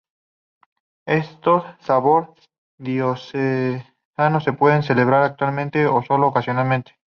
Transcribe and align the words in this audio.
Estos 1.05 1.63
"sobor" 1.81 2.33
diocesanos 2.79 4.43
se 4.43 4.51
pueden 4.53 4.81
celebrar 4.81 5.35
anualmente 5.37 5.85
o 5.85 6.01
sólo 6.01 6.29
ocasionalmente. 6.29 6.95